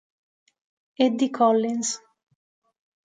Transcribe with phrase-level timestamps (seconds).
[1.05, 1.91] Eddie Collins